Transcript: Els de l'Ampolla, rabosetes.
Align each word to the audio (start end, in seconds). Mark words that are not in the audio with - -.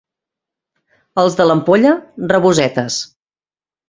Els 1.23 1.37
de 1.41 1.45
l'Ampolla, 1.47 1.91
rabosetes. 2.31 2.99